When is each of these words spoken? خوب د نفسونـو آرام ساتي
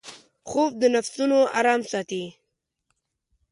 خوب 0.49 0.71
د 0.81 0.83
نفسونـو 0.95 1.39
آرام 1.59 1.81
ساتي 1.91 2.23